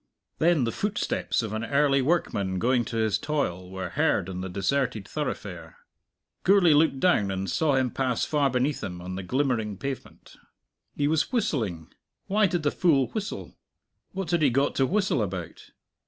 Then 0.39 0.63
the 0.63 0.71
footsteps 0.71 1.43
of 1.43 1.53
an 1.53 1.63
early 1.63 2.01
workman 2.01 2.57
going 2.57 2.85
to 2.85 2.97
his 2.97 3.19
toil 3.19 3.69
were 3.69 3.89
heard 3.89 4.29
in 4.29 4.41
the 4.41 4.49
deserted 4.49 5.07
thoroughfare. 5.07 5.77
Gourlay 6.43 6.73
looked 6.73 6.99
down 6.99 7.29
and 7.29 7.47
saw 7.47 7.75
him 7.75 7.91
pass 7.91 8.25
far 8.25 8.49
beneath 8.49 8.83
him 8.83 8.99
on 8.99 9.13
the 9.13 9.21
glimmering 9.21 9.77
pavement. 9.77 10.37
He 10.95 11.07
was 11.07 11.31
whistling. 11.31 11.93
Why 12.25 12.47
did 12.47 12.63
the 12.63 12.71
fool 12.71 13.09
whistle? 13.11 13.55
What 14.11 14.31
had 14.31 14.41
he 14.41 14.49
got 14.49 14.73
to 14.77 14.87
whistle 14.87 15.21
about? 15.21 15.69